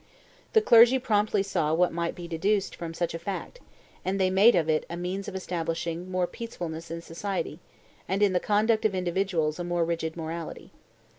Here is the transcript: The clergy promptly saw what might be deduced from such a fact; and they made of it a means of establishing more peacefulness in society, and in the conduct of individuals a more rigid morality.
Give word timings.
The 0.53 0.63
clergy 0.63 0.97
promptly 0.97 1.43
saw 1.43 1.75
what 1.75 1.93
might 1.93 2.15
be 2.15 2.27
deduced 2.27 2.75
from 2.75 2.91
such 2.91 3.13
a 3.13 3.19
fact; 3.19 3.59
and 4.03 4.19
they 4.19 4.31
made 4.31 4.55
of 4.55 4.67
it 4.67 4.83
a 4.89 4.97
means 4.97 5.27
of 5.27 5.35
establishing 5.35 6.09
more 6.09 6.25
peacefulness 6.25 6.89
in 6.89 7.03
society, 7.03 7.59
and 8.07 8.23
in 8.23 8.33
the 8.33 8.39
conduct 8.39 8.83
of 8.83 8.95
individuals 8.95 9.59
a 9.59 9.63
more 9.63 9.85
rigid 9.85 10.17
morality. 10.17 10.71